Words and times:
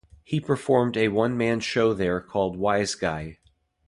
He 0.23 0.39
performed 0.39 0.97
a 0.97 1.09
one-man 1.09 1.59
show 1.59 1.93
there 1.93 2.21
called 2.21 2.57
Wise 2.57 2.95
Guy. 2.95 3.37